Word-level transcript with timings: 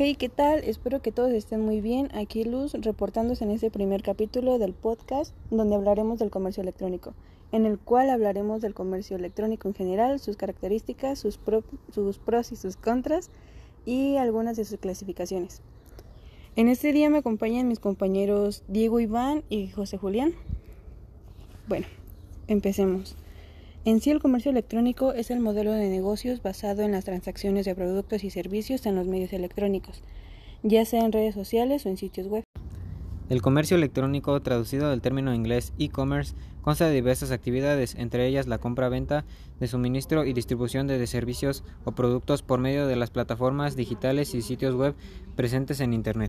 Hey, 0.00 0.14
¿qué 0.14 0.28
tal? 0.28 0.62
Espero 0.62 1.02
que 1.02 1.10
todos 1.10 1.32
estén 1.32 1.60
muy 1.60 1.80
bien. 1.80 2.08
Aquí 2.14 2.44
Luz 2.44 2.72
reportándose 2.74 3.42
en 3.42 3.50
este 3.50 3.68
primer 3.68 4.04
capítulo 4.04 4.60
del 4.60 4.72
podcast 4.72 5.34
donde 5.50 5.74
hablaremos 5.74 6.20
del 6.20 6.30
comercio 6.30 6.62
electrónico, 6.62 7.14
en 7.50 7.66
el 7.66 7.80
cual 7.80 8.08
hablaremos 8.10 8.62
del 8.62 8.74
comercio 8.74 9.16
electrónico 9.16 9.66
en 9.66 9.74
general, 9.74 10.20
sus 10.20 10.36
características, 10.36 11.18
sus, 11.18 11.40
sus 11.92 12.18
pros 12.20 12.52
y 12.52 12.54
sus 12.54 12.76
contras 12.76 13.30
y 13.84 14.18
algunas 14.18 14.56
de 14.56 14.66
sus 14.66 14.78
clasificaciones. 14.78 15.62
En 16.54 16.68
este 16.68 16.92
día 16.92 17.10
me 17.10 17.18
acompañan 17.18 17.66
mis 17.66 17.80
compañeros 17.80 18.62
Diego 18.68 19.00
Iván 19.00 19.42
y 19.48 19.66
José 19.66 19.98
Julián. 19.98 20.32
Bueno, 21.66 21.88
empecemos. 22.46 23.16
En 23.88 24.02
sí, 24.02 24.10
el 24.10 24.20
comercio 24.20 24.50
electrónico 24.50 25.14
es 25.14 25.30
el 25.30 25.40
modelo 25.40 25.72
de 25.72 25.88
negocios 25.88 26.42
basado 26.42 26.82
en 26.82 26.92
las 26.92 27.06
transacciones 27.06 27.64
de 27.64 27.74
productos 27.74 28.22
y 28.22 28.28
servicios 28.28 28.84
en 28.84 28.94
los 28.94 29.06
medios 29.06 29.32
electrónicos, 29.32 30.02
ya 30.62 30.84
sea 30.84 31.06
en 31.06 31.10
redes 31.10 31.34
sociales 31.34 31.86
o 31.86 31.88
en 31.88 31.96
sitios 31.96 32.26
web. 32.26 32.44
El 33.30 33.40
comercio 33.40 33.78
electrónico, 33.78 34.38
traducido 34.42 34.90
del 34.90 35.00
término 35.00 35.32
inglés 35.32 35.72
e-commerce, 35.78 36.34
consta 36.60 36.84
de 36.84 36.96
diversas 36.96 37.30
actividades, 37.30 37.94
entre 37.94 38.26
ellas 38.26 38.46
la 38.46 38.58
compra-venta 38.58 39.24
de 39.58 39.68
suministro 39.68 40.26
y 40.26 40.34
distribución 40.34 40.86
de 40.86 41.06
servicios 41.06 41.64
o 41.86 41.92
productos 41.92 42.42
por 42.42 42.60
medio 42.60 42.86
de 42.86 42.96
las 42.96 43.08
plataformas 43.08 43.74
digitales 43.74 44.34
y 44.34 44.42
sitios 44.42 44.74
web 44.74 44.96
presentes 45.34 45.80
en 45.80 45.94
Internet. 45.94 46.28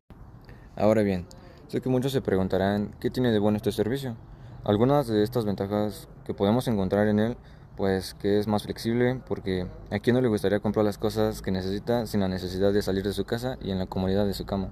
Ahora 0.77 1.02
bien, 1.02 1.26
sé 1.68 1.82
que 1.82 1.90
muchos 1.90 2.13
se 2.13 2.21
preguntarán 2.21 2.96
qué 3.02 3.10
tiene 3.10 3.34
de 3.34 3.40
bueno 3.40 3.57
este 3.57 3.73
servicio. 3.73 4.16
Algunas 4.63 5.08
de 5.08 5.23
estas 5.23 5.45
ventajas 5.45 6.08
que 6.26 6.34
podemos 6.34 6.68
encontrar 6.68 7.08
en 7.08 7.20
él, 7.20 7.38
pues 7.77 8.13
que 8.13 8.40
es 8.40 8.48
más 8.48 8.63
flexible, 8.63 9.22
porque 9.27 9.68
a 9.90 9.99
quien 9.99 10.16
no 10.16 10.22
le 10.22 10.27
gustaría 10.27 10.59
comprar 10.59 10.85
las 10.85 10.98
cosas 10.98 11.41
que 11.41 11.52
necesita 11.52 12.05
sin 12.05 12.20
la 12.20 12.27
necesidad 12.27 12.74
de 12.74 12.82
salir 12.82 13.04
de 13.04 13.13
su 13.13 13.24
casa 13.26 13.57
y 13.62 13.71
en 13.71 13.80
la 13.80 13.85
comodidad 13.85 14.26
de 14.26 14.34
su 14.34 14.46
cama. 14.46 14.71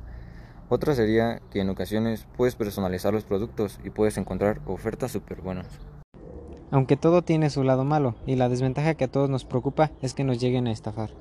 Otra 0.70 0.94
sería 0.94 1.42
que 1.50 1.62
en 1.62 1.70
ocasiones 1.70 2.28
puedes 2.36 2.56
personalizar 2.56 3.14
los 3.14 3.24
productos 3.24 3.80
y 3.86 3.90
puedes 3.90 4.18
encontrar 4.18 4.60
ofertas 4.66 5.14
súper 5.14 5.42
buenas. 5.42 5.68
Aunque 6.70 6.98
todo 6.98 7.22
tiene 7.22 7.50
su 7.50 7.64
lado 7.64 7.86
malo, 7.86 8.16
y 8.26 8.36
la 8.36 8.50
desventaja 8.50 8.96
que 8.96 9.06
a 9.06 9.08
todos 9.12 9.30
nos 9.30 9.46
preocupa 9.46 9.92
es 10.02 10.14
que 10.14 10.26
nos 10.26 10.38
lleguen 10.38 10.68
a 10.68 10.72
estafar. 10.72 11.12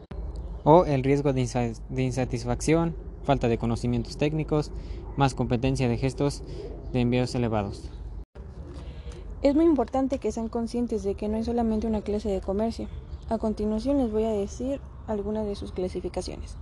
O 0.65 0.85
el 0.85 1.05
riesgo 1.05 1.33
de, 1.33 1.43
insatisfacción, 1.97 2.97
falta 3.23 3.47
de 3.47 3.59
conocimientos 3.59 4.17
técnicos, 4.17 4.73
más 5.17 5.35
competencia 5.35 5.89
de 5.89 5.97
gestos 5.97 6.43
de 6.93 7.03
envíos 7.03 7.33
elevados. 7.37 7.93
Es 9.43 9.55
muy 9.55 9.67
importante 9.67 10.19
que 10.19 10.33
sean 10.33 10.49
conscientes 10.49 11.03
de 11.03 11.15
que 11.15 11.29
no 11.29 11.37
es 11.37 11.47
solamente 11.47 11.87
una 11.87 12.01
clase 12.01 12.31
de 12.31 12.41
comercio. 12.41 12.89
A 13.29 13.37
continuación 13.37 13.99
les 13.99 14.11
voy 14.11 14.25
a 14.25 14.31
decir 14.31 14.81
algunas 15.07 15.47
de 15.47 15.55
sus 15.55 15.73
clasificaciones. 15.73 16.57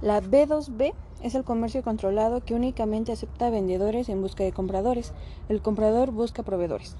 La 0.00 0.22
B2B 0.22 0.92
es 1.22 1.34
el 1.34 1.44
comercio 1.44 1.82
controlado 1.82 2.44
que 2.44 2.54
únicamente 2.54 3.10
acepta 3.10 3.50
vendedores 3.50 4.08
en 4.08 4.22
busca 4.22 4.44
de 4.44 4.52
compradores. 4.52 5.12
El 5.48 5.60
comprador 5.60 6.12
busca 6.12 6.42
proveedores. 6.42 6.96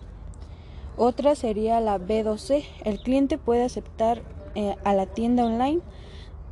Otra 0.97 1.34
sería 1.34 1.81
la 1.81 1.99
B2C. 1.99 2.65
El 2.84 2.99
cliente 2.99 3.39
puede 3.39 3.65
aceptar 3.65 4.23
eh, 4.55 4.75
a 4.84 4.95
la 4.95 5.06
tienda 5.06 5.45
online 5.45 5.81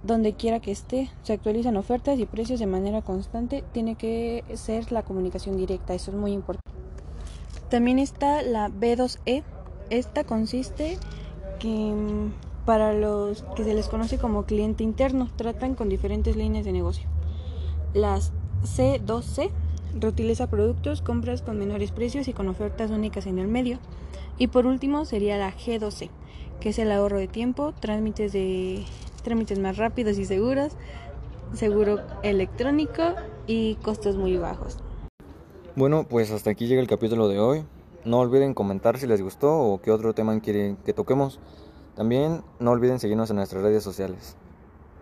donde 0.02 0.34
quiera 0.34 0.60
que 0.60 0.72
esté. 0.72 1.10
Se 1.22 1.32
actualizan 1.32 1.76
ofertas 1.76 2.18
y 2.18 2.26
precios 2.26 2.60
de 2.60 2.66
manera 2.66 3.02
constante. 3.02 3.64
Tiene 3.72 3.96
que 3.96 4.44
ser 4.54 4.92
la 4.92 5.02
comunicación 5.02 5.56
directa. 5.56 5.94
Eso 5.94 6.10
es 6.10 6.16
muy 6.16 6.32
importante. 6.32 6.71
También 7.68 7.98
está 7.98 8.42
la 8.42 8.68
B2E. 8.68 9.42
Esta 9.90 10.24
consiste 10.24 10.98
que 11.58 11.68
mm, 11.68 12.32
para 12.64 12.92
los 12.92 13.44
que 13.56 13.64
se 13.64 13.74
les 13.74 13.88
conoce 13.88 14.18
como 14.18 14.44
cliente 14.44 14.84
interno 14.84 15.28
tratan 15.36 15.74
con 15.74 15.88
diferentes 15.88 16.36
líneas 16.36 16.64
de 16.64 16.72
negocio. 16.72 17.08
Las 17.94 18.32
C2C 18.64 19.50
reutiliza 19.98 20.48
productos, 20.48 21.02
compras 21.02 21.42
con 21.42 21.58
menores 21.58 21.92
precios 21.92 22.28
y 22.28 22.32
con 22.32 22.48
ofertas 22.48 22.90
únicas 22.90 23.26
en 23.26 23.38
el 23.38 23.48
medio. 23.48 23.78
Y 24.38 24.46
por 24.46 24.66
último 24.66 25.04
sería 25.04 25.36
la 25.36 25.52
G2C, 25.52 26.08
que 26.60 26.70
es 26.70 26.78
el 26.78 26.90
ahorro 26.90 27.18
de 27.18 27.28
tiempo, 27.28 27.72
trámites 27.78 28.32
de 28.32 28.84
trámites 29.22 29.58
más 29.58 29.76
rápidos 29.76 30.18
y 30.18 30.24
seguros, 30.24 30.72
seguro 31.54 32.00
electrónico 32.22 33.02
y 33.46 33.76
costos 33.76 34.16
muy 34.16 34.36
bajos. 34.36 34.81
Bueno, 35.74 36.04
pues 36.06 36.30
hasta 36.30 36.50
aquí 36.50 36.66
llega 36.66 36.82
el 36.82 36.86
capítulo 36.86 37.28
de 37.28 37.40
hoy. 37.40 37.64
No 38.04 38.18
olviden 38.18 38.52
comentar 38.52 38.98
si 38.98 39.06
les 39.06 39.22
gustó 39.22 39.58
o 39.58 39.80
qué 39.80 39.90
otro 39.90 40.12
tema 40.12 40.38
quieren 40.40 40.76
que 40.84 40.92
toquemos. 40.92 41.40
También 41.96 42.42
no 42.60 42.72
olviden 42.72 42.98
seguirnos 42.98 43.30
en 43.30 43.36
nuestras 43.36 43.62
redes 43.62 43.82
sociales. 43.82 44.36